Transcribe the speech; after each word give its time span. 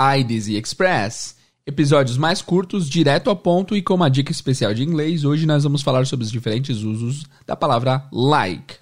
iDizzy 0.00 0.56
Express. 0.56 1.36
Episódios 1.66 2.18
mais 2.18 2.42
curtos, 2.42 2.88
direto 2.88 3.30
ao 3.30 3.36
ponto 3.36 3.74
e 3.74 3.80
com 3.80 3.94
uma 3.94 4.10
dica 4.10 4.30
especial 4.30 4.74
de 4.74 4.82
inglês. 4.82 5.24
Hoje 5.24 5.46
nós 5.46 5.64
vamos 5.64 5.82
falar 5.82 6.06
sobre 6.06 6.24
os 6.24 6.30
diferentes 6.30 6.82
usos 6.82 7.24
da 7.46 7.56
palavra 7.56 8.06
like. 8.12 8.76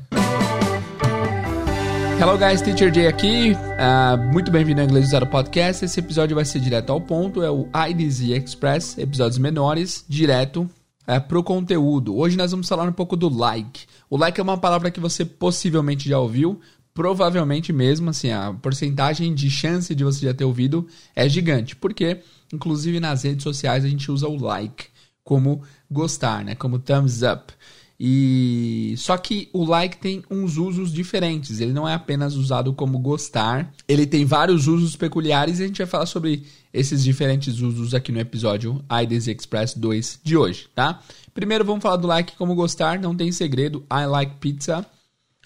Hello 2.20 2.36
guys, 2.36 2.60
Teacher 2.60 2.92
Jay 2.92 3.06
aqui. 3.06 3.52
Uh, 3.52 4.32
muito 4.32 4.50
bem-vindo 4.50 4.80
ao 4.80 4.86
Inglês 4.86 5.08
Zero 5.08 5.26
Podcast. 5.26 5.84
Esse 5.84 6.00
episódio 6.00 6.34
vai 6.34 6.44
ser 6.44 6.58
direto 6.58 6.90
ao 6.90 7.00
ponto, 7.00 7.42
é 7.42 7.50
o 7.50 7.68
iDizzy 7.90 8.32
Express, 8.32 8.98
episódios 8.98 9.38
menores, 9.38 10.04
direto 10.08 10.68
é, 11.06 11.20
para 11.20 11.38
o 11.38 11.44
conteúdo. 11.44 12.16
Hoje 12.16 12.36
nós 12.36 12.50
vamos 12.50 12.68
falar 12.68 12.88
um 12.88 12.92
pouco 12.92 13.16
do 13.16 13.28
like. 13.28 13.82
O 14.10 14.16
like 14.16 14.38
é 14.38 14.42
uma 14.42 14.58
palavra 14.58 14.90
que 14.90 15.00
você 15.00 15.24
possivelmente 15.24 16.08
já 16.08 16.18
ouviu, 16.18 16.60
provavelmente 16.94 17.72
mesmo, 17.72 18.10
assim, 18.10 18.30
a 18.30 18.54
porcentagem 18.54 19.34
de 19.34 19.50
chance 19.50 19.92
de 19.94 20.04
você 20.04 20.24
já 20.26 20.32
ter 20.32 20.44
ouvido 20.44 20.86
é 21.14 21.28
gigante. 21.28 21.74
Porque, 21.74 22.20
inclusive 22.52 23.00
nas 23.00 23.24
redes 23.24 23.42
sociais, 23.42 23.84
a 23.84 23.88
gente 23.88 24.10
usa 24.10 24.28
o 24.28 24.36
like 24.36 24.86
como 25.24 25.62
gostar, 25.90 26.44
né? 26.44 26.54
Como 26.54 26.78
thumbs 26.78 27.22
up. 27.22 27.52
E 27.98 28.94
só 28.98 29.16
que 29.16 29.48
o 29.52 29.64
like 29.64 29.98
tem 29.98 30.22
uns 30.30 30.56
usos 30.56 30.92
diferentes. 30.92 31.60
Ele 31.60 31.72
não 31.72 31.88
é 31.88 31.94
apenas 31.94 32.34
usado 32.34 32.72
como 32.72 32.98
gostar. 32.98 33.72
Ele 33.88 34.06
tem 34.06 34.24
vários 34.24 34.66
usos 34.66 34.96
peculiares 34.96 35.58
e 35.58 35.64
a 35.64 35.66
gente 35.66 35.78
vai 35.78 35.86
falar 35.86 36.06
sobre 36.06 36.44
esses 36.72 37.02
diferentes 37.02 37.60
usos 37.60 37.94
aqui 37.94 38.10
no 38.10 38.20
episódio 38.20 38.84
IDZ 39.02 39.28
Express 39.28 39.74
2 39.74 40.20
de 40.22 40.36
hoje, 40.36 40.68
tá? 40.74 41.00
Primeiro 41.32 41.64
vamos 41.64 41.82
falar 41.82 41.96
do 41.96 42.06
like 42.06 42.36
como 42.36 42.54
gostar, 42.54 42.98
não 42.98 43.16
tem 43.16 43.30
segredo. 43.30 43.84
I 43.90 44.06
like 44.06 44.34
pizza. 44.40 44.84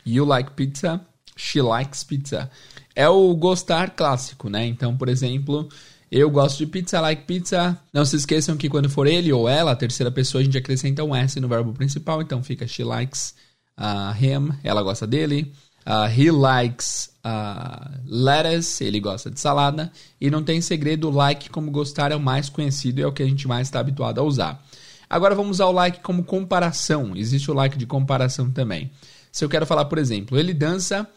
You 0.05 0.25
like 0.25 0.53
pizza. 0.53 1.07
She 1.39 1.63
likes 1.63 2.03
pizza. 2.03 2.51
É 2.97 3.09
o 3.09 3.33
gostar 3.37 3.91
clássico, 3.91 4.51
né? 4.51 4.67
Então, 4.67 4.97
por 4.97 5.09
exemplo, 5.09 5.69
eu 6.11 6.29
gosto 6.29 6.59
de 6.59 6.67
pizza, 6.67 7.01
like 7.01 7.23
pizza. 7.23 7.79
Não 7.93 8.05
se 8.05 8.17
esqueçam 8.17 8.57
que 8.57 8.69
quando 8.69 8.91
for 8.91 9.07
ele 9.07 9.33
ou 9.33 9.49
ela, 9.49 9.71
a 9.71 9.77
terceira 9.77 10.11
pessoa, 10.11 10.41
a 10.41 10.45
gente 10.45 10.59
acrescenta 10.59 11.05
um 11.05 11.15
S 11.15 11.39
no 11.39 11.47
verbo 11.47 11.73
principal. 11.73 12.21
Então 12.21 12.43
fica 12.43 12.67
she 12.67 12.83
likes 12.83 13.35
uh, 13.79 14.13
him, 14.21 14.53
ela 14.65 14.83
gosta 14.83 15.07
dele. 15.07 15.53
Uh, 15.87 16.11
he 16.21 16.31
likes 16.31 17.11
uh, 17.25 18.01
lettuce, 18.05 18.83
ele 18.83 18.99
gosta 18.99 19.31
de 19.31 19.39
salada. 19.39 19.93
E 20.21 20.29
não 20.29 20.43
tem 20.43 20.61
segredo, 20.61 21.09
like 21.09 21.51
como 21.51 21.71
gostar 21.71 22.11
é 22.11 22.17
o 22.17 22.21
mais 22.21 22.49
conhecido 22.49 22.99
e 22.99 23.05
é 23.05 23.07
o 23.07 23.13
que 23.13 23.23
a 23.23 23.27
gente 23.27 23.47
mais 23.47 23.69
está 23.69 23.79
habituado 23.79 24.19
a 24.19 24.25
usar. 24.25 24.61
Agora 25.09 25.37
vamos 25.37 25.59
usar 25.59 25.67
o 25.67 25.73
like 25.73 26.01
como 26.01 26.25
comparação. 26.25 27.15
Existe 27.15 27.49
o 27.49 27.55
like 27.55 27.79
de 27.79 27.87
comparação 27.87 28.51
também. 28.51 28.91
Se 29.31 29.45
eu 29.45 29.49
quero 29.49 29.65
falar, 29.65 29.85
por 29.85 29.99
exemplo, 29.99 30.37
ele 30.37 30.53
dança 30.53 31.09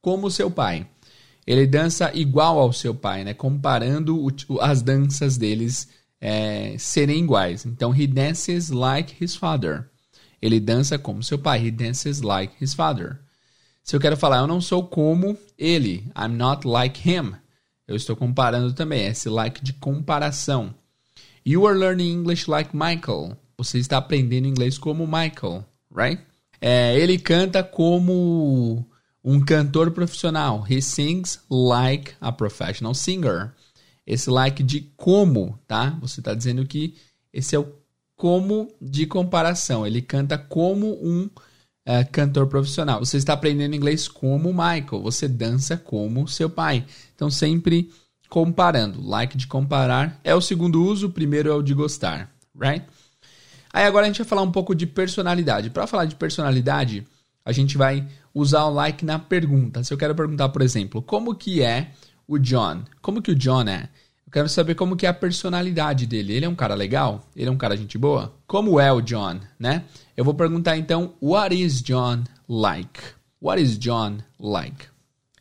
como 0.00 0.30
seu 0.30 0.50
pai 0.50 0.86
ele 1.50 1.66
dança 1.66 2.12
igual 2.14 2.60
ao 2.60 2.72
seu 2.72 2.94
pai, 2.94 3.24
né? 3.24 3.34
Comparando 3.34 4.24
o, 4.24 4.60
as 4.60 4.82
danças 4.82 5.36
deles 5.36 5.88
é, 6.20 6.76
serem 6.78 7.24
iguais. 7.24 7.66
Então, 7.66 7.92
he 7.92 8.06
dances 8.06 8.70
like 8.70 9.16
his 9.22 9.34
father. 9.34 9.88
Ele 10.40 10.60
dança 10.60 10.98
como 10.98 11.24
seu 11.24 11.38
pai. 11.38 11.66
He 11.66 11.70
dances 11.72 12.20
like 12.20 12.54
his 12.62 12.72
father. 12.72 13.18
Se 13.82 13.96
eu 13.96 14.00
quero 14.00 14.16
falar, 14.16 14.38
eu 14.38 14.46
não 14.46 14.60
sou 14.60 14.86
como 14.86 15.36
ele. 15.58 16.08
I'm 16.16 16.36
not 16.36 16.66
like 16.66 17.08
him. 17.08 17.32
Eu 17.88 17.96
estou 17.96 18.14
comparando 18.14 18.72
também. 18.72 19.06
Esse 19.06 19.28
like 19.28 19.60
de 19.60 19.72
comparação. 19.72 20.72
You 21.44 21.66
are 21.66 21.76
learning 21.76 22.12
English 22.12 22.48
like 22.48 22.70
Michael. 22.76 23.36
Você 23.58 23.78
está 23.78 23.96
aprendendo 23.96 24.46
inglês 24.46 24.78
como 24.78 25.04
Michael, 25.04 25.64
right? 25.92 26.22
É, 26.60 26.96
ele 26.96 27.18
canta 27.18 27.64
como 27.64 28.86
um 29.24 29.40
cantor 29.40 29.90
profissional. 29.90 30.64
He 30.68 30.80
sings 30.80 31.40
like 31.50 32.14
a 32.20 32.32
professional 32.32 32.94
singer. 32.94 33.52
Esse 34.06 34.30
like 34.30 34.62
de 34.62 34.92
como, 34.96 35.58
tá? 35.66 35.96
Você 36.00 36.20
está 36.20 36.34
dizendo 36.34 36.66
que 36.66 36.96
esse 37.32 37.54
é 37.54 37.58
o 37.58 37.72
como 38.16 38.68
de 38.80 39.06
comparação. 39.06 39.86
Ele 39.86 40.02
canta 40.02 40.36
como 40.36 40.98
um 41.02 41.24
uh, 41.24 42.10
cantor 42.12 42.46
profissional. 42.46 42.98
Você 43.00 43.16
está 43.16 43.32
aprendendo 43.32 43.74
inglês 43.74 44.08
como 44.08 44.52
Michael. 44.52 45.02
Você 45.02 45.28
dança 45.28 45.76
como 45.76 46.28
seu 46.28 46.50
pai. 46.50 46.84
Então, 47.14 47.30
sempre 47.30 47.90
comparando. 48.28 49.00
Like 49.02 49.36
de 49.36 49.46
comparar 49.46 50.20
é 50.22 50.34
o 50.34 50.40
segundo 50.40 50.82
uso. 50.84 51.08
O 51.08 51.12
primeiro 51.12 51.50
é 51.50 51.54
o 51.54 51.62
de 51.62 51.72
gostar, 51.72 52.30
right? 52.54 52.84
Aí 53.72 53.84
agora 53.84 54.04
a 54.04 54.08
gente 54.08 54.18
vai 54.18 54.26
falar 54.26 54.42
um 54.42 54.52
pouco 54.52 54.74
de 54.74 54.86
personalidade. 54.86 55.70
Para 55.70 55.86
falar 55.86 56.04
de 56.04 56.16
personalidade, 56.16 57.06
a 57.50 57.52
gente 57.52 57.76
vai 57.76 58.06
usar 58.32 58.64
o 58.64 58.70
like 58.70 59.04
na 59.04 59.18
pergunta. 59.18 59.82
Se 59.82 59.92
eu 59.92 59.98
quero 59.98 60.14
perguntar, 60.14 60.48
por 60.50 60.62
exemplo, 60.62 61.02
como 61.02 61.34
que 61.34 61.62
é 61.62 61.90
o 62.26 62.38
John? 62.38 62.84
Como 63.02 63.20
que 63.20 63.32
o 63.32 63.34
John 63.34 63.62
é? 63.68 63.88
Eu 64.24 64.32
quero 64.32 64.48
saber 64.48 64.76
como 64.76 64.94
que 64.94 65.04
é 65.04 65.08
a 65.08 65.14
personalidade 65.14 66.06
dele. 66.06 66.34
Ele 66.34 66.46
é 66.46 66.48
um 66.48 66.54
cara 66.54 66.74
legal? 66.74 67.28
Ele 67.34 67.48
é 67.48 67.50
um 67.50 67.56
cara 67.56 67.76
gente 67.76 67.98
boa? 67.98 68.32
Como 68.46 68.78
é 68.78 68.92
o 68.92 69.00
John, 69.00 69.40
né? 69.58 69.82
Eu 70.16 70.24
vou 70.24 70.32
perguntar 70.32 70.76
então, 70.76 71.14
what 71.20 71.52
is 71.52 71.82
John 71.82 72.22
like? 72.48 73.00
What 73.42 73.60
is 73.60 73.76
John 73.76 74.18
like? 74.38 74.86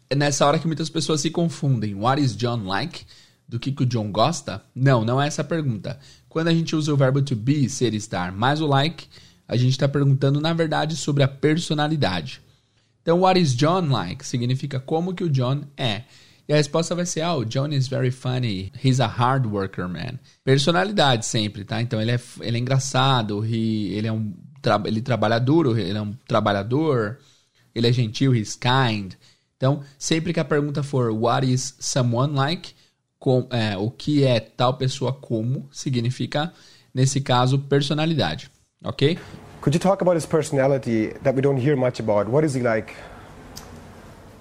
É 0.09 0.15
nessa 0.15 0.47
hora 0.47 0.57
que 0.57 0.65
muitas 0.65 0.89
pessoas 0.89 1.21
se 1.21 1.29
confundem. 1.29 1.93
What 1.93 2.19
is 2.19 2.35
John 2.35 2.63
like? 2.65 3.05
Do 3.47 3.59
que, 3.59 3.71
que 3.71 3.83
o 3.83 3.85
John 3.85 4.11
gosta? 4.11 4.63
Não, 4.73 5.05
não 5.05 5.21
é 5.21 5.27
essa 5.27 5.43
a 5.43 5.45
pergunta. 5.45 5.99
Quando 6.27 6.47
a 6.47 6.53
gente 6.53 6.75
usa 6.75 6.91
o 6.91 6.97
verbo 6.97 7.21
to 7.21 7.35
be, 7.35 7.69
ser, 7.69 7.93
estar, 7.93 8.31
mais 8.31 8.61
o 8.61 8.65
like, 8.65 9.07
a 9.49 9.57
gente 9.57 9.71
está 9.71 9.87
perguntando, 9.87 10.39
na 10.39 10.53
verdade, 10.53 10.95
sobre 10.95 11.23
a 11.23 11.27
personalidade. 11.27 12.39
Então, 13.01 13.21
what 13.21 13.41
is 13.41 13.55
John 13.55 13.89
like? 13.89 14.23
Significa 14.23 14.79
como 14.79 15.15
que 15.15 15.23
o 15.23 15.29
John 15.29 15.63
é. 15.75 16.03
E 16.47 16.53
a 16.53 16.55
resposta 16.55 16.93
vai 16.93 17.05
ser, 17.05 17.25
oh, 17.25 17.43
John 17.43 17.69
is 17.69 17.87
very 17.87 18.11
funny. 18.11 18.71
He's 18.83 18.99
a 18.99 19.07
hard 19.07 19.47
worker, 19.47 19.89
man. 19.89 20.19
Personalidade 20.43 21.25
sempre, 21.25 21.63
tá? 21.63 21.81
Então, 21.81 21.99
ele 21.99 22.11
é, 22.11 22.19
ele 22.41 22.57
é 22.57 22.59
engraçado, 22.59 23.43
he, 23.43 23.91
ele 23.93 24.07
é 24.07 24.13
um 24.13 24.31
ele 24.85 25.01
trabalha 25.01 25.39
duro, 25.39 25.77
ele 25.77 25.97
é 25.97 26.01
um 26.01 26.13
trabalhador, 26.27 27.17
ele 27.73 27.87
é 27.87 27.93
gentil, 27.93 28.35
he's 28.35 28.55
kind. 28.55 29.13
Então, 29.57 29.81
sempre 29.97 30.33
que 30.33 30.39
a 30.39 30.45
pergunta 30.45 30.83
for 30.83 31.11
what 31.11 31.49
is 31.49 31.75
someone 31.79 32.35
like, 32.35 32.73
com, 33.17 33.47
é, 33.49 33.77
o 33.77 33.89
que 33.89 34.23
é 34.23 34.39
tal 34.39 34.75
pessoa 34.75 35.13
como, 35.13 35.67
significa, 35.71 36.53
nesse 36.93 37.19
caso, 37.21 37.57
personalidade. 37.57 38.51
Ok? 38.83 39.17
Could 39.61 39.75
you 39.75 39.79
talk 39.79 40.01
about 40.01 40.15
his 40.15 40.25
personality 40.25 41.13
that 41.23 41.35
we 41.35 41.41
don't 41.41 41.59
hear 41.59 41.75
much 41.75 41.99
about? 41.99 42.29
What 42.29 42.45
is 42.45 42.53
he 42.53 42.61
like? 42.61 42.95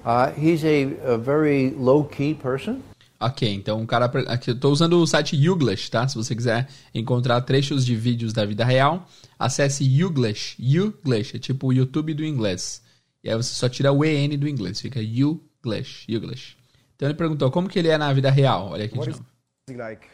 Uh, 0.04 0.30
he's 0.32 0.64
a, 0.64 0.94
a 1.04 1.18
very 1.18 1.70
low-key 1.70 2.34
person. 2.34 2.82
Ok, 3.20 3.52
então 3.52 3.82
o 3.82 3.86
cara. 3.86 4.06
Aqui, 4.28 4.50
eu 4.50 4.54
estou 4.54 4.70
usando 4.70 5.00
o 5.02 5.06
site 5.06 5.34
Youglish, 5.34 5.90
tá? 5.90 6.06
Se 6.06 6.14
você 6.14 6.36
quiser 6.36 6.68
encontrar 6.94 7.40
trechos 7.40 7.84
de 7.84 7.96
vídeos 7.96 8.32
da 8.32 8.46
vida 8.46 8.64
real, 8.64 9.08
acesse 9.36 9.84
Youglish. 9.84 10.54
Youglish 10.60 11.36
é 11.36 11.40
tipo 11.40 11.66
o 11.66 11.72
YouTube 11.72 12.14
do 12.14 12.24
inglês. 12.24 12.80
E 13.24 13.28
aí 13.28 13.36
você 13.36 13.52
só 13.52 13.68
tira 13.68 13.92
o 13.92 14.04
EN 14.04 14.38
do 14.38 14.48
inglês, 14.48 14.80
fica 14.80 15.00
Youglish. 15.00 16.04
Youglish. 16.08 16.56
Então 16.94 17.08
ele 17.08 17.18
perguntou 17.18 17.50
como 17.50 17.68
que 17.68 17.78
ele 17.78 17.88
é 17.88 17.98
na 17.98 18.12
vida 18.12 18.30
real. 18.30 18.68
Olha 18.70 18.84
aqui 18.84 18.96
What 18.96 19.10
de 19.10 19.16
novo. 19.16 19.26
Is 19.68 19.74
he 19.74 19.76
like? 19.76 20.06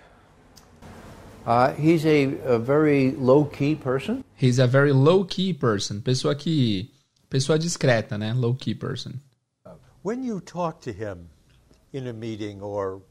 Uh, 1.46 1.72
he's 1.74 2.06
a, 2.06 2.24
a 2.44 2.58
very 2.58 3.10
low 3.12 3.44
key 3.44 3.74
person. 3.74 4.24
He's 4.34 4.58
a 4.58 4.66
very 4.66 4.92
low 4.92 5.24
key 5.24 5.52
person. 5.52 6.00
Pessoa 6.00 6.34
que 6.34 6.88
pessoa 7.28 7.58
discreta, 7.58 8.16
né? 8.16 8.34
Low 8.34 8.54
key 8.54 8.74
person. 8.74 9.20
When 10.02 10.22
you 10.22 10.40
talk 10.40 10.80
to 10.82 10.92
him 10.92 11.28
in 11.92 12.06
a 12.06 12.12
meeting, 12.12 12.60
or 12.60 13.02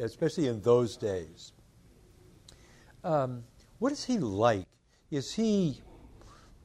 especially 0.00 0.48
in 0.48 0.60
those 0.62 0.96
days, 0.96 1.52
um, 3.04 3.44
what 3.78 3.92
is 3.92 4.04
he 4.04 4.18
like? 4.18 4.66
Is 5.10 5.34
he 5.34 5.80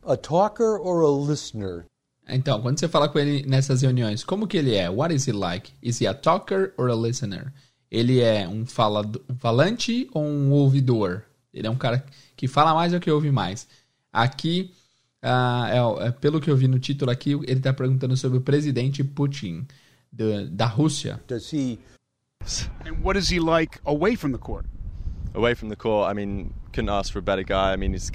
a 0.05 0.15
talker 0.15 0.77
or 0.77 1.01
a 1.01 1.09
listener? 1.09 1.85
Então, 2.29 2.61
quando 2.61 2.79
você 2.79 2.89
fala 2.89 3.07
com 3.07 3.19
ele 3.19 3.45
nessas 3.47 3.81
reuniões, 3.81 4.23
como 4.23 4.47
que 4.47 4.57
ele 4.57 4.75
é? 4.75 4.89
What 4.89 5.13
is 5.13 5.25
he 5.25 5.31
like? 5.31 5.71
Is 5.81 5.99
he 5.99 6.07
a 6.07 6.13
talker 6.13 6.73
or 6.77 6.89
a 6.89 6.95
listener? 6.95 7.53
Ele 7.89 8.19
é 8.19 8.47
um, 8.47 8.65
falado, 8.65 9.23
um 9.29 9.35
falante 9.35 10.09
ou 10.13 10.23
um 10.23 10.51
ouvidor? 10.51 11.23
Ele 11.53 11.67
é 11.67 11.69
um 11.69 11.75
cara 11.75 12.05
que 12.35 12.47
fala 12.47 12.73
mais 12.73 12.93
ou 12.93 12.99
que 12.99 13.09
ouve 13.09 13.31
mais. 13.31 13.67
Aqui, 14.11 14.71
uh, 15.23 16.01
é, 16.03 16.07
é, 16.07 16.11
pelo 16.11 16.41
que 16.41 16.49
eu 16.49 16.57
vi 16.57 16.67
no 16.67 16.79
título 16.79 17.11
aqui, 17.11 17.31
ele 17.31 17.53
está 17.53 17.73
perguntando 17.73 18.15
sobre 18.17 18.37
o 18.37 18.41
presidente 18.41 19.03
Putin 19.03 19.65
do, 20.11 20.47
da 20.49 20.65
Rússia. 20.65 21.21
Does 21.27 21.51
he... 21.53 21.79
And 22.85 23.01
what 23.03 23.17
is 23.17 23.29
he 23.29 23.39
like 23.39 23.79
away 23.85 24.15
from 24.15 24.31
the 24.31 24.37
court? 24.37 24.65
Away 25.33 25.55
from 25.55 25.69
the 25.69 25.75
court, 25.75 26.11
I 26.11 26.15
mean, 26.15 26.51
couldn't 26.71 26.89
ask 26.89 27.11
for 27.11 27.19
a 27.19 27.21
better 27.21 27.43
guy. 27.43 27.73
I 27.73 27.77
mean, 27.77 27.93
he's 27.93 28.11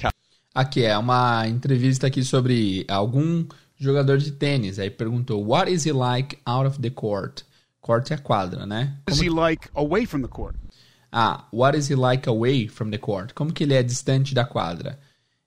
Aqui 0.55 0.85
é 0.85 0.97
uma 0.99 1.49
entrevista 1.49 2.09
aqui 2.09 2.23
sobre 2.23 2.85
algum 2.87 3.47
jogador 3.77 4.19
de 4.19 4.33
tênis. 4.33 4.79
Aí 4.79 4.91
perguntou, 4.91 5.43
what 5.43 5.71
is 5.71 5.87
he 5.87 5.93
like 5.93 6.39
out 6.47 6.67
of 6.67 6.81
the 6.81 6.91
court? 6.91 7.43
Court 7.83 8.11
é 8.11 8.15
a 8.15 8.19
quadra, 8.19 8.65
né? 8.65 8.97
What 9.09 9.13
is 9.13 9.21
he 9.21 9.29
like 9.29 9.69
away 9.75 10.07
from 10.07 10.23
the 10.23 10.29
court? 10.29 10.57
Ah, 11.13 11.47
what 11.53 11.77
is 11.77 11.91
he 11.91 11.97
like 11.97 12.29
away 12.29 12.69
from 12.69 12.91
the 12.91 12.99
court? 12.99 13.35
Como 13.35 13.53
que 13.53 13.65
ele 13.65 13.75
é 13.75 13.83
distante 13.83 14.35
da 14.35 14.45
quadra? 14.45 14.99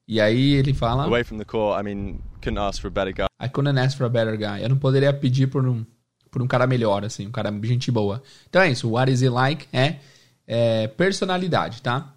E 0.07 0.21
aí 0.21 0.53
ele 0.53 0.73
fala... 0.73 1.05
Away 1.05 1.23
from 1.23 1.39
the 1.39 1.45
court, 1.45 1.79
I 1.79 1.83
mean, 1.83 2.19
couldn't 2.41 2.59
ask 2.59 2.79
for 2.79 2.89
a 2.89 2.91
better 2.91 3.13
guy. 3.13 3.25
I 3.39 3.49
couldn't 3.49 3.79
ask 3.79 3.97
for 3.97 4.05
a 4.05 4.09
better 4.09 4.37
guy. 4.37 4.61
Eu 4.61 4.69
não 4.69 4.77
poderia 4.77 5.11
pedir 5.11 5.47
por 5.47 5.65
um, 5.67 5.83
por 6.29 6.41
um 6.41 6.47
cara 6.47 6.67
melhor, 6.67 7.03
assim, 7.03 7.25
um 7.25 7.31
cara 7.31 7.49
gente 7.63 7.89
boa. 7.89 8.21
Então 8.47 8.61
é 8.61 8.69
isso, 8.69 8.91
what 8.91 9.11
is 9.11 9.21
he 9.21 9.29
like 9.29 9.67
é 9.73 9.99
é 10.45 10.87
personalidade, 10.87 11.81
tá? 11.81 12.13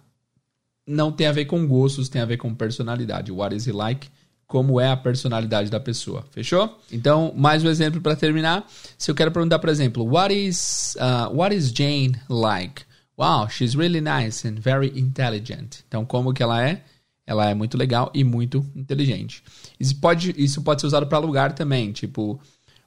Não 0.85 1.11
tem 1.11 1.27
a 1.27 1.31
ver 1.31 1.45
com 1.45 1.65
gostos, 1.67 2.09
tem 2.09 2.21
a 2.21 2.25
ver 2.25 2.37
com 2.37 2.53
personalidade. 2.53 3.31
What 3.31 3.55
is 3.55 3.65
he 3.65 3.71
like? 3.71 4.09
Como 4.49 4.81
é 4.81 4.89
a 4.89 4.97
personalidade 4.97 5.69
da 5.69 5.79
pessoa, 5.79 6.25
fechou? 6.31 6.79
Então, 6.91 7.31
mais 7.37 7.63
um 7.63 7.69
exemplo 7.69 8.01
para 8.01 8.15
terminar. 8.15 8.65
Se 8.97 9.11
eu 9.11 9.13
quero 9.13 9.31
perguntar, 9.31 9.59
por 9.59 9.69
exemplo, 9.69 10.03
what 10.03 10.33
is 10.33 10.95
uh, 10.95 11.31
what 11.31 11.55
is 11.55 11.71
Jane 11.71 12.19
like? 12.27 12.81
Wow, 13.15 13.47
she's 13.47 13.75
really 13.75 14.01
nice 14.01 14.47
and 14.47 14.55
very 14.55 14.91
intelligent. 14.99 15.83
Então, 15.87 16.03
como 16.03 16.33
que 16.33 16.41
ela 16.41 16.67
é? 16.67 16.81
Ela 17.27 17.47
é 17.47 17.53
muito 17.53 17.77
legal 17.77 18.11
e 18.11 18.23
muito 18.23 18.65
inteligente. 18.75 19.43
Isso 19.79 19.95
pode, 19.97 20.33
isso 20.35 20.63
pode 20.63 20.81
ser 20.81 20.87
usado 20.87 21.05
para 21.05 21.19
lugar 21.19 21.53
também, 21.53 21.91
tipo, 21.91 22.41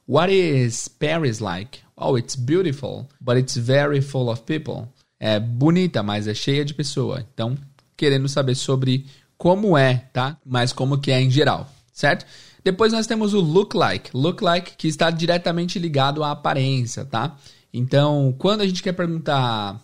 what 0.08 0.34
is 0.34 0.88
Paris 0.88 1.38
like? 1.38 1.78
Oh, 1.96 2.18
it's 2.18 2.34
beautiful, 2.34 3.08
but 3.20 3.36
it's 3.36 3.56
very 3.56 4.02
full 4.02 4.28
of 4.30 4.42
people. 4.42 4.88
É 5.20 5.38
bonita, 5.38 6.02
mas 6.02 6.26
é 6.26 6.34
cheia 6.34 6.64
de 6.64 6.74
pessoa. 6.74 7.24
Então, 7.32 7.56
querendo 7.96 8.28
saber 8.28 8.56
sobre 8.56 9.06
como 9.42 9.76
é, 9.76 10.08
tá? 10.12 10.38
Mas 10.46 10.72
como 10.72 11.00
que 11.00 11.10
é 11.10 11.20
em 11.20 11.28
geral, 11.28 11.68
certo? 11.92 12.24
Depois 12.62 12.92
nós 12.92 13.08
temos 13.08 13.34
o 13.34 13.40
look 13.40 13.76
like. 13.76 14.16
Look 14.16 14.40
like 14.40 14.76
que 14.76 14.86
está 14.86 15.10
diretamente 15.10 15.80
ligado 15.80 16.22
à 16.22 16.30
aparência, 16.30 17.04
tá? 17.04 17.36
Então, 17.74 18.32
quando 18.38 18.60
a 18.60 18.66
gente 18.68 18.84
quer 18.84 18.92
perguntar 18.92 19.82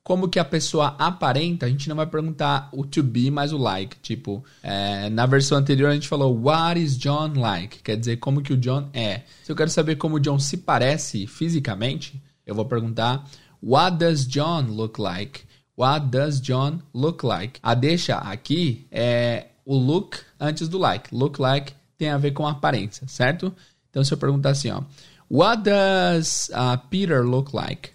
como 0.00 0.28
que 0.28 0.38
a 0.38 0.44
pessoa 0.44 0.94
aparenta, 0.96 1.66
a 1.66 1.68
gente 1.68 1.88
não 1.88 1.96
vai 1.96 2.06
perguntar 2.06 2.68
o 2.72 2.86
to 2.86 3.02
be, 3.02 3.32
mas 3.32 3.52
o 3.52 3.58
like. 3.58 3.96
Tipo, 4.00 4.44
é, 4.62 5.10
na 5.10 5.26
versão 5.26 5.58
anterior 5.58 5.90
a 5.90 5.94
gente 5.94 6.06
falou 6.06 6.32
What 6.44 6.80
is 6.80 6.96
John 6.96 7.32
like? 7.34 7.82
Quer 7.82 7.96
dizer, 7.96 8.18
como 8.18 8.42
que 8.42 8.52
o 8.52 8.56
John 8.56 8.90
é. 8.92 9.22
Se 9.42 9.50
eu 9.50 9.56
quero 9.56 9.70
saber 9.70 9.96
como 9.96 10.18
o 10.18 10.20
John 10.20 10.38
se 10.38 10.58
parece 10.58 11.26
fisicamente, 11.26 12.22
eu 12.46 12.54
vou 12.54 12.64
perguntar 12.64 13.28
What 13.60 13.96
does 13.96 14.24
John 14.24 14.66
look 14.68 15.00
like? 15.00 15.40
What 15.76 16.06
does 16.06 16.40
John 16.40 16.82
look 16.92 17.26
like? 17.26 17.58
A 17.62 17.74
deixa 17.74 18.16
aqui 18.16 18.86
é 18.90 19.48
o 19.64 19.76
look 19.76 20.18
antes 20.38 20.68
do 20.68 20.78
like. 20.78 21.14
Look 21.14 21.40
like 21.40 21.72
tem 21.98 22.10
a 22.10 22.18
ver 22.18 22.32
com 22.32 22.46
aparência, 22.46 23.06
certo? 23.08 23.54
Então 23.90 24.04
se 24.04 24.12
eu 24.12 24.18
perguntar 24.18 24.50
assim, 24.50 24.70
ó, 24.70 24.82
What 25.30 25.64
does 25.64 26.50
uh, 26.50 26.78
Peter 26.90 27.24
look 27.24 27.54
like? 27.54 27.92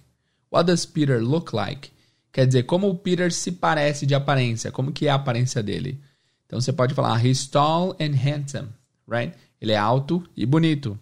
What 0.51 0.65
does 0.65 0.85
Peter 0.85 1.21
look 1.21 1.53
like? 1.53 1.91
Quer 2.33 2.47
dizer, 2.47 2.63
como 2.63 2.89
o 2.89 2.95
Peter 2.95 3.31
se 3.31 3.51
parece 3.51 4.05
de 4.05 4.15
aparência, 4.15 4.71
como 4.71 4.91
que 4.91 5.07
é 5.07 5.11
a 5.11 5.15
aparência 5.15 5.61
dele. 5.61 6.01
Então 6.45 6.59
você 6.59 6.73
pode 6.73 6.93
falar, 6.93 7.23
he's 7.23 7.47
tall 7.47 7.95
and 7.99 8.15
handsome, 8.15 8.69
right? 9.07 9.33
Ele 9.61 9.71
é 9.71 9.77
alto 9.77 10.23
e 10.35 10.45
bonito. 10.45 10.99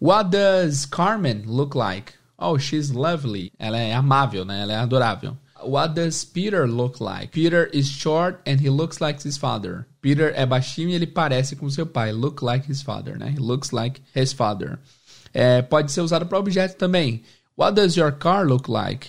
What 0.00 0.30
does 0.30 0.84
Carmen 0.84 1.44
look 1.46 1.76
like? 1.76 2.12
Oh, 2.36 2.58
she's 2.58 2.90
lovely. 2.90 3.52
Ela 3.58 3.78
é 3.78 3.94
amável, 3.94 4.44
né? 4.44 4.62
Ela 4.62 4.72
é 4.74 4.76
adorável. 4.76 5.36
What 5.62 5.94
does 5.94 6.24
Peter 6.24 6.66
look 6.66 7.00
like? 7.00 7.32
Peter 7.32 7.68
is 7.72 7.88
short 7.88 8.40
and 8.46 8.60
he 8.60 8.70
looks 8.70 9.00
like 9.00 9.22
his 9.22 9.36
father. 9.36 9.86
Peter 10.00 10.32
é 10.34 10.46
baixinho 10.46 10.90
e 10.90 10.94
ele 10.94 11.06
parece 11.06 11.56
com 11.56 11.68
seu 11.68 11.86
pai. 11.86 12.12
Look 12.12 12.42
like 12.44 12.70
his 12.70 12.82
father, 12.82 13.18
né? 13.18 13.34
He 13.36 13.40
looks 13.40 13.72
like 13.72 14.00
his 14.14 14.32
father. 14.32 14.78
É, 15.34 15.62
pode 15.62 15.90
ser 15.92 16.00
usado 16.00 16.26
para 16.26 16.38
objeto 16.38 16.76
também. 16.76 17.22
What 17.56 17.74
does 17.74 17.96
your 17.96 18.12
car 18.12 18.46
look 18.46 18.70
like? 18.70 19.08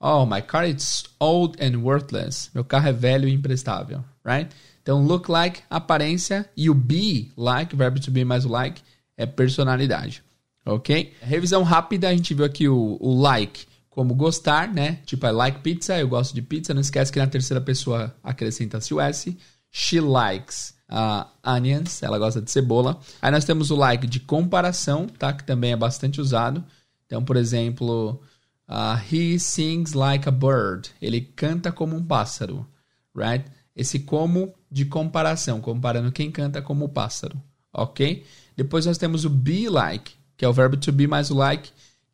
Oh, 0.00 0.24
my 0.24 0.40
car 0.40 0.66
is 0.66 1.04
old 1.20 1.62
and 1.62 1.82
worthless. 1.82 2.50
Meu 2.54 2.64
carro 2.64 2.88
é 2.88 2.92
velho 2.92 3.28
e 3.28 3.34
imprestável, 3.34 4.02
right? 4.24 4.50
Então, 4.82 5.04
look 5.04 5.30
like, 5.30 5.60
aparência, 5.68 6.48
e 6.56 6.70
o 6.70 6.74
be 6.74 7.30
like, 7.36 7.76
verbo 7.76 8.00
to 8.00 8.10
be 8.10 8.24
mais 8.24 8.46
o 8.46 8.48
like, 8.48 8.80
é 9.16 9.26
personalidade, 9.26 10.22
ok? 10.64 11.12
Revisão 11.20 11.62
rápida, 11.62 12.08
a 12.08 12.16
gente 12.16 12.32
viu 12.32 12.46
aqui 12.46 12.66
o, 12.66 12.96
o 12.98 13.20
like 13.20 13.66
como 13.90 14.14
gostar, 14.14 14.72
né? 14.72 15.00
Tipo, 15.04 15.26
I 15.26 15.32
like 15.32 15.60
pizza, 15.60 15.98
eu 15.98 16.08
gosto 16.08 16.34
de 16.34 16.40
pizza. 16.40 16.72
Não 16.72 16.80
esquece 16.80 17.12
que 17.12 17.18
na 17.18 17.26
terceira 17.26 17.60
pessoa 17.60 18.16
acrescenta-se 18.22 18.94
o 18.94 19.00
S. 19.00 19.36
She 19.70 20.00
likes 20.00 20.74
uh, 20.88 21.26
onions, 21.46 22.02
ela 22.02 22.18
gosta 22.18 22.40
de 22.40 22.50
cebola. 22.50 22.98
Aí 23.20 23.30
nós 23.30 23.44
temos 23.44 23.70
o 23.70 23.76
like 23.76 24.06
de 24.06 24.20
comparação, 24.20 25.06
tá? 25.06 25.32
Que 25.32 25.44
também 25.44 25.72
é 25.72 25.76
bastante 25.76 26.20
usado. 26.20 26.64
Então, 27.06 27.22
por 27.22 27.36
exemplo, 27.36 28.22
Uh, 28.70 28.96
he 29.10 29.36
sings 29.36 29.94
like 29.94 30.28
a 30.28 30.30
bird. 30.30 30.90
Ele 31.02 31.20
canta 31.20 31.72
como 31.72 31.96
um 31.96 32.04
pássaro, 32.04 32.64
right? 33.12 33.44
Esse 33.74 33.98
como 33.98 34.54
de 34.70 34.84
comparação, 34.84 35.60
comparando 35.60 36.12
quem 36.12 36.30
canta 36.30 36.62
como 36.62 36.84
o 36.84 36.88
pássaro, 36.88 37.42
ok? 37.72 38.24
Depois 38.56 38.86
nós 38.86 38.96
temos 38.96 39.24
o 39.24 39.30
be 39.30 39.68
like, 39.68 40.12
que 40.36 40.44
é 40.44 40.48
o 40.48 40.52
verbo 40.52 40.76
to 40.76 40.92
be 40.92 41.08
mais 41.08 41.32
o 41.32 41.34
like, 41.34 41.70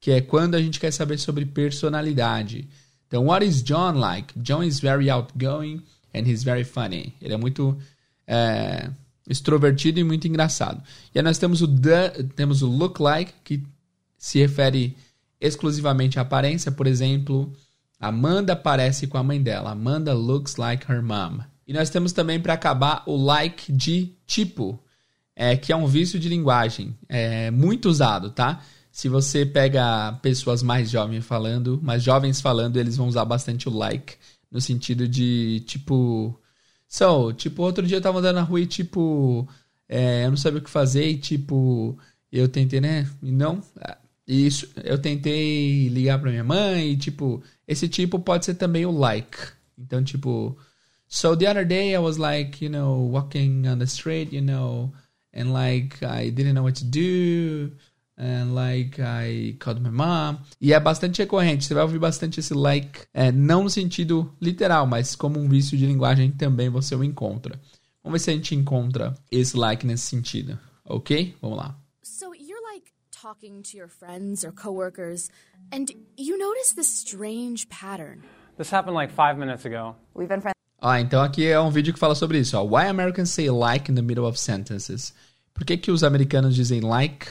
que 0.06 0.12
é 0.12 0.20
quando 0.20 0.54
a 0.54 0.62
gente 0.62 0.78
quer 0.78 0.92
saber 0.92 1.18
sobre 1.18 1.44
personalidade. 1.44 2.68
Então, 3.08 3.26
what 3.26 3.44
is 3.44 3.60
John 3.60 3.98
like? 3.98 4.32
John 4.38 4.62
is 4.62 4.78
very 4.78 5.10
outgoing 5.10 5.82
and 6.14 6.20
he's 6.20 6.44
very 6.44 6.62
funny. 6.62 7.12
Ele 7.20 7.34
é 7.34 7.36
muito 7.36 7.76
é, 8.24 8.88
extrovertido 9.28 9.98
e 9.98 10.04
muito 10.04 10.28
engraçado. 10.28 10.80
E 11.12 11.18
aí 11.18 11.24
nós 11.24 11.38
temos 11.38 11.60
o 11.60 11.66
the, 11.66 12.22
temos 12.36 12.62
o 12.62 12.68
look 12.68 13.02
like, 13.02 13.32
que 13.42 13.64
se 14.16 14.38
refere 14.38 14.96
exclusivamente 15.40 16.20
a 16.20 16.22
aparência, 16.22 16.70
por 16.70 16.86
exemplo, 16.86 17.52
Amanda 17.98 18.54
parece 18.54 19.08
com 19.08 19.18
a 19.18 19.24
mãe 19.24 19.42
dela. 19.42 19.72
Amanda 19.72 20.14
looks 20.14 20.54
like 20.54 20.88
her 20.88 21.02
mom. 21.02 21.40
E 21.66 21.72
nós 21.72 21.90
temos 21.90 22.12
também 22.12 22.38
para 22.38 22.54
acabar 22.54 23.02
o 23.06 23.16
like 23.16 23.72
de 23.72 24.12
tipo, 24.24 24.78
é, 25.34 25.56
que 25.56 25.72
é 25.72 25.76
um 25.76 25.88
vício 25.88 26.16
de 26.16 26.28
linguagem, 26.28 26.96
é 27.08 27.50
muito 27.50 27.88
usado, 27.88 28.30
tá? 28.30 28.62
Se 28.96 29.10
você 29.10 29.44
pega 29.44 30.10
pessoas 30.22 30.62
mais 30.62 30.88
jovens 30.88 31.22
falando, 31.22 31.78
mais 31.82 32.02
jovens 32.02 32.40
falando, 32.40 32.78
eles 32.78 32.96
vão 32.96 33.08
usar 33.08 33.26
bastante 33.26 33.68
o 33.68 33.76
like 33.76 34.14
no 34.50 34.58
sentido 34.58 35.06
de 35.06 35.62
tipo, 35.66 36.34
so, 36.88 37.30
tipo 37.34 37.62
outro 37.62 37.86
dia 37.86 37.98
eu 37.98 38.00
tava 38.00 38.20
andando 38.20 38.36
na 38.36 38.42
rua 38.42 38.62
e 38.62 38.66
tipo, 38.66 39.46
é, 39.86 40.24
eu 40.24 40.30
não 40.30 40.36
sabia 40.38 40.60
o 40.60 40.62
que 40.62 40.70
fazer 40.70 41.06
e 41.10 41.18
tipo, 41.18 41.98
eu 42.32 42.48
tentei, 42.48 42.80
né? 42.80 43.06
Não, 43.20 43.62
isso, 44.26 44.66
eu 44.82 44.98
tentei 44.98 45.88
ligar 45.88 46.18
pra 46.18 46.30
minha 46.30 46.42
mãe 46.42 46.92
e, 46.92 46.96
tipo, 46.96 47.42
esse 47.68 47.90
tipo 47.90 48.18
pode 48.18 48.46
ser 48.46 48.54
também 48.54 48.86
o 48.86 48.90
like. 48.90 49.36
Então, 49.78 50.02
tipo, 50.02 50.56
so 51.06 51.36
the 51.36 51.50
other 51.50 51.66
day 51.66 51.94
I 51.94 51.98
was 51.98 52.16
like, 52.16 52.64
you 52.64 52.70
know, 52.70 53.10
walking 53.10 53.68
on 53.68 53.78
the 53.78 53.84
street, 53.84 54.32
you 54.32 54.40
know, 54.40 54.90
and 55.34 55.52
like 55.52 56.02
I 56.02 56.30
didn't 56.30 56.54
know 56.54 56.64
what 56.64 56.82
to 56.82 56.86
do, 56.86 57.76
and 58.18 58.54
like 58.54 59.00
I 59.00 59.56
called 59.58 59.80
my 59.80 59.90
mom. 59.90 60.38
E 60.60 60.72
é 60.72 60.80
bastante 60.80 61.22
recorrente, 61.22 61.64
você 61.64 61.74
vai 61.74 61.82
ouvir 61.82 61.98
bastante 61.98 62.40
esse 62.40 62.54
like, 62.54 63.00
é, 63.12 63.30
não 63.30 63.64
no 63.64 63.70
sentido 63.70 64.34
literal, 64.40 64.86
mas 64.86 65.14
como 65.14 65.38
um 65.38 65.48
vício 65.48 65.76
de 65.76 65.86
linguagem 65.86 66.30
também 66.30 66.68
você 66.68 66.94
o 66.94 67.04
encontra. 67.04 67.60
Vamos 68.02 68.20
ver 68.20 68.24
se 68.24 68.30
a 68.30 68.34
gente 68.34 68.54
encontra 68.54 69.14
esse 69.30 69.56
like 69.56 69.86
nesse 69.86 70.06
sentido, 70.06 70.58
ok? 70.84 71.34
Vamos 71.40 71.58
lá. 71.58 71.76
talking 73.22 73.62
to 73.62 73.76
your 73.76 73.88
friends 73.88 74.44
or 74.44 74.52
coworkers, 74.52 75.30
and 75.72 75.90
you 76.16 76.38
notice 76.38 76.74
this 76.74 76.86
strange 76.86 77.68
pattern. 77.68 78.22
This 78.56 78.70
happened 78.70 78.94
like 78.94 79.10
five 79.10 79.36
minutes 79.36 79.64
ago. 79.64 79.96
We've 80.14 80.28
been 80.28 80.40
friends. 80.40 80.54
Ah, 80.80 81.00
então 81.00 81.22
aqui 81.22 81.46
é 81.46 81.58
um 81.58 81.70
vídeo 81.70 81.92
que 81.92 81.98
fala 81.98 82.14
sobre 82.14 82.38
isso. 82.38 82.56
Ó. 82.56 82.62
Why 82.62 82.86
Americans 82.86 83.30
say 83.30 83.50
like 83.50 83.90
in 83.90 83.96
the 83.96 84.02
middle 84.02 84.26
of 84.26 84.38
sentences? 84.38 85.12
Por 85.52 85.64
que, 85.64 85.76
que 85.76 85.90
os 85.90 86.04
americanos 86.04 86.54
dizem 86.54 86.80
like 86.80 87.26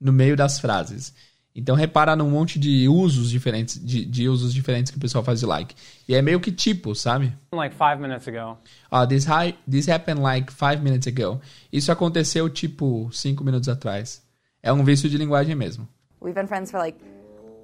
no 0.00 0.12
meio 0.12 0.36
das 0.36 0.58
frases? 0.58 1.14
Então 1.56 1.76
repara 1.76 2.16
num 2.16 2.30
monte 2.30 2.58
de 2.58 2.88
usos 2.88 3.30
diferentes, 3.30 3.78
de, 3.78 4.04
de, 4.04 4.28
usos 4.28 4.52
diferentes 4.52 4.90
que 4.90 4.98
o 4.98 5.00
pessoal 5.00 5.22
faz 5.22 5.38
de 5.38 5.46
like. 5.46 5.76
E 6.08 6.14
é 6.14 6.20
meio 6.20 6.40
que 6.40 6.50
tipo, 6.50 6.96
sabe? 6.96 7.32
Like 7.52 7.76
five 7.76 8.00
minutes 8.00 8.26
ago. 8.26 8.58
Ah, 8.90 9.06
this, 9.06 9.24
high, 9.24 9.54
this 9.70 9.88
happened 9.88 10.20
like 10.20 10.52
five 10.52 10.82
minutes 10.82 11.06
ago. 11.06 11.40
Isso 11.72 11.92
aconteceu 11.92 12.50
tipo 12.50 13.08
cinco 13.12 13.44
minutos 13.44 13.68
atrás. 13.68 14.20
É 14.60 14.72
um 14.72 14.82
vício 14.82 15.08
de 15.08 15.16
linguagem 15.16 15.54
mesmo. 15.54 15.88
We've 16.20 16.34
been 16.34 16.48
friends 16.48 16.72
for 16.72 16.80
like 16.80 16.98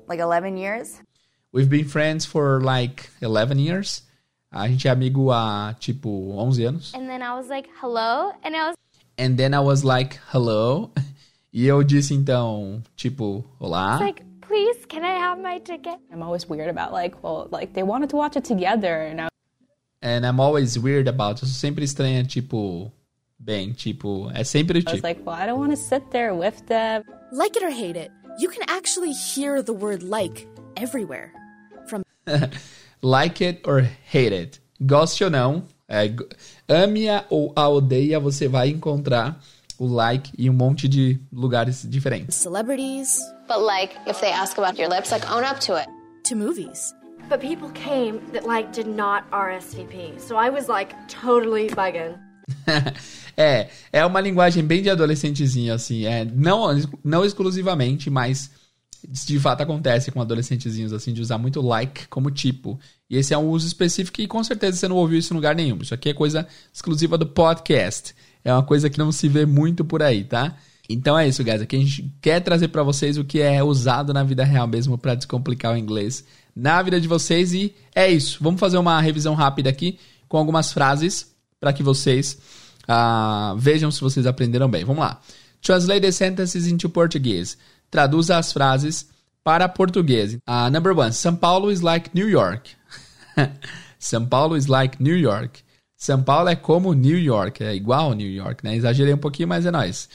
like 0.09 0.23
11 0.23 0.57
years. 0.57 1.01
We've 1.53 1.69
been 1.69 1.85
friends 1.85 2.25
for 2.25 2.63
like 2.63 3.09
11 3.21 3.59
years. 3.59 4.05
A 4.53 4.69
gente 4.69 4.87
é 4.87 4.91
amigo 4.91 5.33
há 5.33 5.75
tipo 5.81 6.09
11 6.39 6.65
anos. 6.65 6.95
And 6.95 7.07
then 7.07 7.23
I 7.23 7.33
was 7.37 7.49
like, 7.49 7.69
"Hello?" 7.81 8.33
And 8.45 8.55
I 8.55 8.69
was 8.69 8.75
And 9.19 9.35
then 9.37 9.53
I 9.53 9.61
was 9.61 9.83
like, 9.83 10.19
"Hello?" 10.33 10.93
E 11.53 11.67
eu 11.67 11.83
disse 11.83 12.15
então, 12.15 12.81
tipo, 12.95 13.45
olá. 13.59 13.99
like, 13.99 14.23
"Please, 14.41 14.87
can 14.87 15.01
I 15.01 15.19
have 15.19 15.41
my 15.43 15.59
ticket?" 15.59 15.99
I'm 16.13 16.23
always 16.23 16.47
weird 16.49 16.71
about 16.71 16.93
like, 16.93 17.17
well, 17.23 17.49
like 17.51 17.73
they 17.73 17.83
wanted 17.83 18.09
to 18.11 18.17
watch 18.17 18.37
it 18.37 18.47
together 18.47 19.11
and 19.11 19.21
I 19.21 19.31
And 20.03 20.25
I'm 20.25 20.41
always 20.41 20.79
weird 20.79 21.09
about. 21.09 21.43
Eu 21.43 21.49
sou 21.49 21.55
sempre 21.55 21.85
estranha, 21.85 22.25
tipo, 22.25 22.91
bem, 23.39 23.73
tipo, 23.73 24.31
é 24.33 24.45
sempre 24.45 24.79
o 24.79 24.81
tipo. 24.81 24.93
I 24.93 24.95
was 24.95 25.03
like, 25.03 25.23
well, 25.27 25.37
I 25.37 25.47
don't 25.47 25.59
want 25.59 25.73
to 25.73 25.77
sit 25.77 26.09
there 26.11 26.33
with 26.33 26.63
them. 26.67 27.05
Like 27.33 27.57
it 27.57 27.65
or 27.65 27.71
hate 27.71 27.99
it, 27.99 28.11
you 28.39 28.49
can 28.49 28.63
actually 28.69 29.13
hear 29.13 29.63
the 29.63 29.73
word 29.73 30.03
like 30.03 30.49
everywhere. 30.77 31.33
From 31.87 32.03
like 33.03 33.45
it 33.45 33.61
or 33.67 33.83
hate 33.83 34.33
it. 34.33 34.61
Goste 34.81 35.23
ou 35.23 35.31
não, 35.31 35.65
é, 35.87 36.07
ame-a 36.67 37.27
ou 37.29 37.53
a 37.55 37.69
odeia, 37.69 38.19
você 38.19 38.49
vai 38.49 38.71
encontrar 38.71 39.39
o 39.81 39.87
like 39.87 40.31
em 40.39 40.51
um 40.51 40.53
monte 40.53 40.87
de 40.87 41.19
lugares 41.33 41.87
diferentes. 41.89 42.37
Celebrities. 42.37 43.19
But 43.49 43.63
like, 43.63 43.97
if 44.07 44.21
they 44.21 44.31
ask 44.31 44.59
about 44.59 44.79
your 44.79 44.91
lips, 44.91 45.11
like 45.11 45.27
own 45.33 45.43
up 45.43 45.59
to 45.61 45.75
it. 45.75 45.89
To 46.25 46.37
movies. 46.37 46.95
But 47.31 47.41
people 47.41 47.71
came 47.71 48.21
that 48.33 48.47
like 48.47 48.73
did 48.73 48.87
not 48.87 49.25
RSVP. 49.33 50.21
So 50.21 50.37
I 50.37 50.51
was 50.51 50.69
like 50.69 50.95
totally 51.09 51.69
bugging. 51.69 52.15
é, 53.37 53.71
é 53.91 54.05
uma 54.05 54.21
linguagem 54.21 54.63
bem 54.63 54.83
de 54.83 54.91
adolescentezinho, 54.91 55.73
assim. 55.73 56.05
É, 56.05 56.27
não, 56.27 56.67
não 57.03 57.25
exclusivamente, 57.25 58.11
mas 58.11 58.51
de 59.09 59.39
fato 59.39 59.63
acontece 59.63 60.11
com 60.11 60.21
adolescentezinhos, 60.21 60.93
assim, 60.93 61.15
de 61.15 61.23
usar 61.23 61.39
muito 61.39 61.63
like 61.63 62.07
como 62.09 62.31
tipo. 62.31 62.79
E 63.09 63.17
esse 63.17 63.33
é 63.33 63.39
um 63.39 63.49
uso 63.49 63.67
específico 63.67 64.21
e 64.21 64.27
com 64.27 64.45
certeza 64.45 64.77
você 64.77 64.89
não 64.89 64.97
ouviu 64.97 65.19
isso 65.19 65.33
em 65.33 65.37
lugar 65.37 65.55
nenhum. 65.55 65.79
Isso 65.81 65.95
aqui 65.95 66.11
é 66.11 66.15
coisa 66.15 66.47
exclusiva 66.71 67.17
do 67.17 67.27
podcast. 67.27 68.15
É 68.45 68.53
uma 68.53 68.63
coisa 68.63 68.89
que 68.89 68.99
não 68.99 69.13
se 69.13 69.29
vê 69.29 69.45
muito 69.45 69.85
por 69.85 70.03
aí, 70.03 70.25
tá? 70.25 70.57
Então 70.89 71.17
é 71.17 71.29
isso, 71.29 71.45
guys. 71.45 71.63
Aqui 71.63 71.77
a 71.77 71.79
gente 71.79 72.13
quer 72.21 72.41
trazer 72.41 72.69
para 72.69 72.83
vocês 72.83 73.17
o 73.17 73.25
que 73.25 73.41
é 73.41 73.63
usado 73.63 74.13
na 74.13 74.25
vida 74.25 74.45
real 74.45 74.67
mesmo 74.67 74.99
para 74.99 75.15
descomplicar 75.15 75.73
o 75.73 75.77
inglês 75.77 76.25
na 76.55 76.83
vida 76.83 77.01
de 77.01 77.07
vocês. 77.07 77.53
E 77.53 77.75
é 77.95 78.11
isso. 78.11 78.39
Vamos 78.43 78.59
fazer 78.59 78.77
uma 78.77 79.01
revisão 79.01 79.35
rápida 79.35 79.71
aqui 79.71 79.99
com 80.29 80.37
algumas 80.37 80.73
frases 80.73 81.33
para 81.61 81.73
que 81.73 81.83
vocês 81.83 82.39
uh, 82.89 83.57
vejam 83.57 83.91
se 83.91 84.01
vocês 84.01 84.27
aprenderam 84.27 84.69
bem. 84.69 84.85
Vamos 84.85 85.03
lá. 85.03 85.21
Translate 85.63 86.01
the 86.01 86.11
sentences 86.11 86.67
into 86.67 86.89
Portuguese. 86.89 87.57
Traduza 87.89 88.37
as 88.37 88.53
frases 88.53 89.09
para 89.45 89.69
português. 89.69 90.35
Uh, 90.35 90.71
number 90.73 90.97
one. 90.97 91.13
São 91.13 91.37
Paulo 91.37 91.71
is 91.71 91.83
like 91.83 92.11
New 92.15 92.29
York. 92.29 92.71
São 93.99 94.27
Paulo 94.27 94.57
is 94.57 94.67
like 94.67 95.01
New 95.01 95.17
York. 95.17 95.63
São 96.01 96.23
Paulo 96.23 96.49
é 96.49 96.57
como 96.57 96.95
New 96.95 97.19
York. 97.19 97.63
É 97.63 97.75
igual 97.75 98.15
New 98.15 98.31
York, 98.31 98.65
né? 98.65 98.75
Exagerei 98.75 99.13
um 99.13 99.19
pouquinho, 99.19 99.51
mas 99.51 99.67
é 99.67 99.71
nóis. 99.71 100.09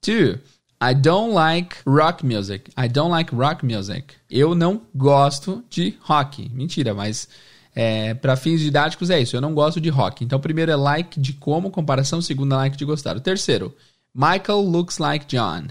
Two. 0.00 0.38
I 0.80 0.94
don't 0.94 1.34
like 1.34 1.76
rock 1.84 2.24
music. 2.24 2.70
I 2.78 2.88
don't 2.88 3.10
like 3.10 3.34
rock 3.34 3.66
music. 3.66 4.14
Eu 4.30 4.54
não 4.54 4.82
gosto 4.94 5.64
de 5.68 5.98
rock. 6.02 6.48
Mentira, 6.50 6.94
mas 6.94 7.28
é, 7.74 8.14
para 8.14 8.36
fins 8.36 8.60
didáticos 8.60 9.10
é 9.10 9.20
isso. 9.20 9.34
Eu 9.34 9.40
não 9.40 9.54
gosto 9.54 9.80
de 9.80 9.88
rock. 9.88 10.24
Então, 10.24 10.38
primeiro 10.38 10.70
é 10.70 10.76
like 10.76 11.18
de 11.18 11.32
como, 11.32 11.68
comparação. 11.68 12.22
Segundo 12.22 12.54
é 12.54 12.58
like 12.58 12.76
de 12.76 12.84
gostar. 12.84 13.16
O 13.16 13.20
terceiro, 13.20 13.74
Michael 14.14 14.60
looks 14.60 14.98
like 14.98 15.26
John. 15.26 15.64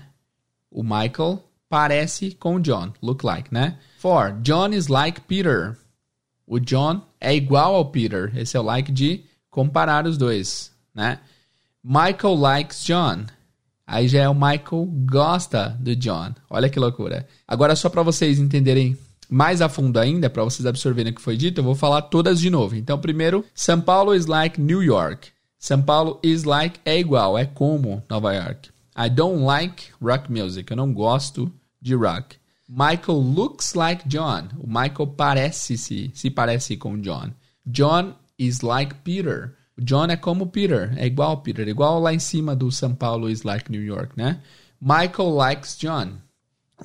O 0.70 0.84
Michael 0.84 1.42
parece 1.70 2.32
com 2.32 2.56
o 2.56 2.60
John. 2.60 2.92
Look 3.02 3.26
like, 3.26 3.54
né? 3.54 3.78
Four, 3.98 4.34
John 4.42 4.74
is 4.74 4.90
like 4.90 5.22
Peter. 5.22 5.78
O 6.46 6.60
John 6.60 7.02
é 7.22 7.34
igual 7.34 7.76
ao 7.76 7.86
Peter. 7.86 8.30
Esse 8.38 8.58
é 8.58 8.60
o 8.60 8.64
like 8.64 8.92
de 8.92 9.24
comparar 9.54 10.08
os 10.08 10.18
dois, 10.18 10.72
né? 10.96 11.20
Michael 11.84 12.34
likes 12.34 12.84
John. 12.84 13.26
Aí 13.86 14.08
já 14.08 14.24
é 14.24 14.30
o 14.30 14.34
Michael 14.34 14.88
gosta 15.06 15.78
do 15.80 15.96
John. 15.96 16.34
Olha 16.50 16.70
que 16.70 16.80
loucura. 16.80 17.28
Agora, 17.48 17.76
só 17.76 17.88
para 17.88 18.02
vocês 18.02 18.40
entenderem 18.40 18.98
mais 19.30 19.62
a 19.62 19.70
fundo 19.70 20.00
ainda, 20.00 20.28
para 20.28 20.44
vocês 20.44 20.66
absorverem 20.66 21.12
o 21.12 21.16
que 21.16 21.22
foi 21.22 21.38
dito, 21.38 21.60
eu 21.60 21.64
vou 21.64 21.76
falar 21.76 22.02
todas 22.04 22.40
de 22.40 22.50
novo. 22.50 22.76
Então, 22.76 22.98
primeiro, 22.98 23.46
São 23.54 23.80
Paulo 23.80 24.16
is 24.16 24.26
like 24.26 24.60
New 24.60 24.82
York. 24.82 25.30
São 25.60 25.82
Paulo 25.82 26.20
is 26.24 26.46
like 26.46 26.80
é 26.84 27.00
igual, 27.00 27.38
é 27.38 27.46
como 27.46 28.02
Nova 28.10 28.34
York. 28.34 28.72
I 28.98 29.08
don't 29.08 29.44
like 29.44 29.86
rock 30.02 30.32
music. 30.32 30.72
Eu 30.72 30.78
não 30.78 30.92
gosto 30.92 31.52
de 31.80 31.94
rock. 31.94 32.38
Michael 32.68 33.20
looks 33.20 33.76
like 33.76 34.08
John. 34.08 34.48
O 34.58 34.66
Michael 34.66 35.14
parece-se, 35.16 36.10
se 36.12 36.30
parece 36.32 36.76
com 36.76 37.00
John. 37.00 37.32
John 37.66 38.16
is 38.48 38.62
like 38.62 38.96
Peter. 39.04 39.56
O 39.78 39.82
John 39.82 40.06
é 40.06 40.16
como 40.16 40.48
Peter, 40.48 40.94
é 40.98 41.08
igual 41.08 41.38
Peter, 41.38 41.68
igual 41.68 42.00
lá 42.00 42.14
em 42.14 42.20
cima 42.20 42.56
do 42.56 42.72
São 42.72 42.94
Paulo 42.94 43.30
is 43.30 43.44
like 43.44 43.72
New 43.72 43.84
York, 43.84 44.14
né? 44.16 44.40
Michael 44.80 45.30
likes 45.32 45.78
John. 45.78 46.18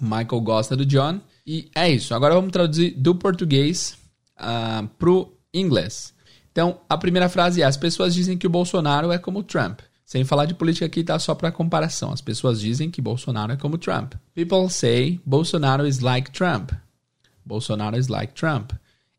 Michael 0.00 0.40
gosta 0.40 0.76
do 0.76 0.86
John. 0.86 1.20
E 1.46 1.70
é 1.74 1.90
isso. 1.90 2.14
Agora 2.14 2.34
vamos 2.34 2.52
traduzir 2.52 2.90
do 2.92 3.14
português 3.14 3.98
uh, 4.38 4.86
pro 4.98 5.36
inglês. 5.52 6.14
Então, 6.52 6.80
a 6.88 6.96
primeira 6.96 7.28
frase 7.28 7.62
é: 7.62 7.64
As 7.64 7.76
pessoas 7.76 8.14
dizem 8.14 8.38
que 8.38 8.46
o 8.46 8.50
Bolsonaro 8.50 9.10
é 9.12 9.18
como 9.18 9.42
Trump. 9.42 9.80
Sem 10.04 10.24
falar 10.24 10.46
de 10.46 10.54
política 10.54 10.86
aqui, 10.86 11.04
tá 11.04 11.18
só 11.18 11.34
para 11.34 11.52
comparação. 11.52 12.12
As 12.12 12.22
pessoas 12.22 12.60
dizem 12.60 12.90
que 12.90 13.02
Bolsonaro 13.02 13.52
é 13.52 13.56
como 13.56 13.76
Trump. 13.76 14.14
People 14.34 14.70
say 14.70 15.20
Bolsonaro 15.26 15.86
is 15.86 16.00
like 16.00 16.30
Trump. 16.30 16.72
Bolsonaro 17.44 17.96
is 17.98 18.08
like 18.08 18.32
Trump. 18.32 18.72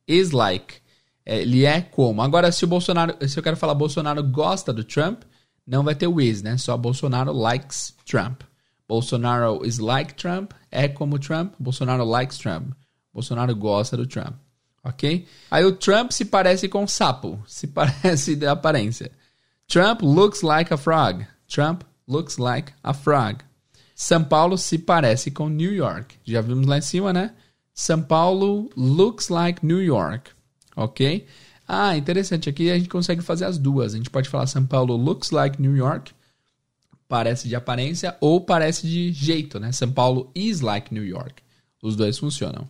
Is 0.07 0.31
like 0.31 0.81
ele 1.25 1.65
é 1.65 1.81
como. 1.81 2.21
Agora, 2.21 2.51
se 2.51 2.63
o 2.63 2.67
Bolsonaro, 2.67 3.15
se 3.27 3.37
eu 3.37 3.43
quero 3.43 3.57
falar 3.57 3.73
Bolsonaro 3.73 4.23
gosta 4.23 4.73
do 4.73 4.83
Trump, 4.83 5.21
não 5.65 5.83
vai 5.83 5.95
ter 5.95 6.07
o 6.07 6.19
is, 6.19 6.41
né? 6.41 6.57
Só 6.57 6.75
Bolsonaro 6.75 7.31
likes 7.31 7.93
Trump. 8.05 8.41
Bolsonaro 8.87 9.63
is 9.63 9.77
like 9.77 10.15
Trump, 10.15 10.51
é 10.71 10.87
como 10.87 11.19
Trump. 11.19 11.53
Bolsonaro 11.59 12.03
likes 12.03 12.39
Trump. 12.39 12.71
Bolsonaro 13.13 13.55
gosta 13.55 13.95
do 13.95 14.07
Trump. 14.07 14.35
Ok? 14.83 15.27
Aí 15.51 15.63
o 15.63 15.73
Trump 15.73 16.11
se 16.11 16.25
parece 16.25 16.67
com 16.67 16.83
um 16.83 16.87
sapo. 16.87 17.39
Se 17.45 17.67
parece 17.69 18.35
de 18.35 18.47
aparência. 18.47 19.11
Trump 19.67 20.01
looks 20.01 20.41
like 20.41 20.73
a 20.73 20.77
frog. 20.77 21.27
Trump 21.47 21.83
looks 22.07 22.37
like 22.37 22.73
a 22.83 22.93
frog. 22.93 23.43
São 23.93 24.23
Paulo 24.23 24.57
se 24.57 24.79
parece 24.79 25.29
com 25.29 25.49
New 25.49 25.73
York. 25.73 26.15
Já 26.23 26.41
vimos 26.41 26.65
lá 26.65 26.77
em 26.77 26.81
cima, 26.81 27.13
né? 27.13 27.35
São 27.73 28.01
Paulo 28.01 28.69
looks 28.75 29.29
like 29.29 29.63
New 29.63 29.81
York 29.83 30.31
ok? 30.79 31.25
Ah, 31.67 31.95
interessante. 31.95 32.49
Aqui 32.49 32.71
a 32.71 32.77
gente 32.77 32.89
consegue 32.89 33.21
fazer 33.21 33.45
as 33.45 33.57
duas. 33.57 33.93
A 33.93 33.97
gente 33.97 34.09
pode 34.09 34.29
falar 34.29 34.47
São 34.47 34.65
Paulo 34.65 34.95
looks 34.95 35.31
like 35.31 35.61
New 35.61 35.75
York, 35.75 36.13
parece 37.07 37.47
de 37.47 37.55
aparência, 37.55 38.15
ou 38.19 38.41
parece 38.41 38.87
de 38.87 39.11
jeito, 39.11 39.59
né? 39.59 39.71
São 39.71 39.91
Paulo 39.91 40.31
is 40.33 40.61
like 40.61 40.93
New 40.93 41.05
York. 41.05 41.43
Os 41.81 41.95
dois 41.95 42.17
funcionam. 42.17 42.67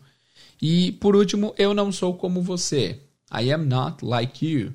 E 0.62 0.92
por 0.94 1.16
último, 1.16 1.54
eu 1.58 1.74
não 1.74 1.92
sou 1.92 2.13
como 2.16 2.42
você. 2.42 3.00
I 3.32 3.51
am 3.54 3.66
not 3.66 4.04
like 4.04 4.46
you. 4.46 4.74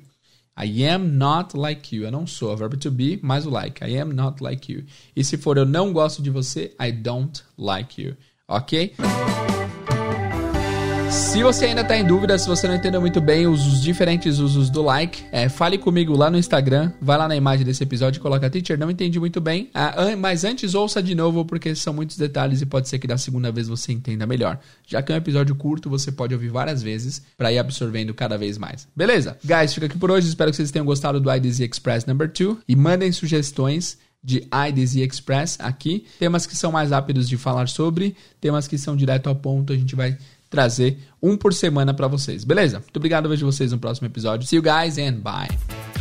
I 0.57 0.87
am 0.87 1.05
not 1.09 1.55
like 1.55 1.95
you. 1.95 2.05
Eu 2.05 2.11
não 2.11 2.25
sou. 2.25 2.51
A 2.51 2.55
verbo 2.55 2.77
to 2.77 2.89
be 2.89 3.19
mais 3.21 3.45
o 3.45 3.49
like. 3.49 3.83
I 3.83 3.99
am 3.99 4.13
not 4.13 4.41
like 4.41 4.71
you. 4.71 4.85
E 5.15 5.23
se 5.23 5.37
for 5.37 5.57
eu 5.57 5.65
não 5.65 5.91
gosto 5.91 6.21
de 6.23 6.29
você, 6.29 6.73
I 6.81 6.91
don't 6.91 7.43
like 7.57 8.01
you. 8.01 8.15
Ok? 8.47 8.95
Se 11.15 11.41
você 11.41 11.67
ainda 11.67 11.79
está 11.79 11.95
em 11.95 12.03
dúvida, 12.03 12.37
se 12.37 12.45
você 12.45 12.67
não 12.67 12.75
entendeu 12.75 12.99
muito 12.99 13.21
bem 13.21 13.47
os 13.47 13.81
diferentes 13.81 14.37
usos 14.37 14.69
do 14.69 14.81
like, 14.81 15.23
é, 15.31 15.47
fale 15.47 15.77
comigo 15.77 16.13
lá 16.13 16.29
no 16.29 16.37
Instagram, 16.37 16.91
vai 17.01 17.17
lá 17.17 17.25
na 17.25 17.37
imagem 17.37 17.65
desse 17.65 17.81
episódio 17.81 18.19
e 18.19 18.21
coloca 18.21 18.49
teacher, 18.49 18.77
não 18.77 18.91
entendi 18.91 19.17
muito 19.17 19.39
bem, 19.39 19.69
ah, 19.73 20.13
mas 20.17 20.43
antes 20.43 20.75
ouça 20.75 21.01
de 21.01 21.15
novo 21.15 21.45
porque 21.45 21.73
são 21.73 21.93
muitos 21.93 22.17
detalhes 22.17 22.61
e 22.61 22.65
pode 22.65 22.89
ser 22.89 22.99
que 22.99 23.07
da 23.07 23.17
segunda 23.17 23.49
vez 23.49 23.69
você 23.69 23.93
entenda 23.93 24.27
melhor. 24.27 24.59
Já 24.85 25.01
que 25.01 25.13
é 25.13 25.15
um 25.15 25.17
episódio 25.17 25.55
curto, 25.55 25.89
você 25.89 26.11
pode 26.11 26.33
ouvir 26.33 26.49
várias 26.49 26.83
vezes 26.83 27.21
para 27.37 27.49
ir 27.49 27.59
absorvendo 27.59 28.13
cada 28.13 28.37
vez 28.37 28.57
mais. 28.57 28.85
Beleza? 28.93 29.37
Guys, 29.41 29.73
fica 29.73 29.85
aqui 29.85 29.97
por 29.97 30.11
hoje, 30.11 30.27
espero 30.27 30.51
que 30.51 30.57
vocês 30.57 30.69
tenham 30.69 30.85
gostado 30.85 31.21
do 31.21 31.33
IDZ 31.33 31.61
Express 31.61 32.05
number 32.05 32.29
2 32.29 32.57
e 32.67 32.75
mandem 32.75 33.09
sugestões 33.13 33.97
de 34.21 34.47
IDZ 34.69 34.95
Express 34.95 35.57
aqui. 35.61 36.05
Temas 36.17 36.47
que 36.47 36.57
são 36.57 36.71
mais 36.71 36.89
rápidos 36.89 37.29
de 37.29 37.37
falar 37.37 37.67
sobre, 37.67 38.15
temas 38.41 38.67
que 38.67 38.75
são 38.75 38.95
direto 38.95 39.27
ao 39.27 39.35
ponto, 39.35 39.71
a 39.71 39.77
gente 39.77 39.95
vai 39.95 40.17
trazer 40.49 40.99
um 41.21 41.35
por 41.35 41.53
semana 41.53 41.93
para 41.93 42.07
vocês. 42.07 42.43
Beleza? 42.43 42.79
Muito 42.79 42.97
obrigado, 42.97 43.29
vejo 43.29 43.45
vocês 43.45 43.71
no 43.71 43.79
próximo 43.79 44.07
episódio. 44.07 44.47
See 44.47 44.57
you 44.57 44.63
guys 44.63 44.97
and 44.97 45.21
bye. 45.21 45.94